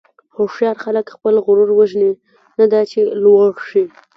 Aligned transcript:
هوښیار 0.35 0.75
خلک 0.83 1.05
خپل 1.15 1.33
غرور 1.45 1.69
وژني، 1.73 2.11
نه 2.59 2.65
دا 2.73 2.81
چې 2.91 2.99
لوړ 3.23 3.53
شي. 3.69 3.83